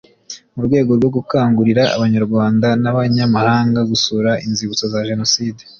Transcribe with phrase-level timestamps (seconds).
[0.55, 5.61] mu rwego rwo gukangurira abanyarwanda n abanyamahanga gusura inzibutso za jenoside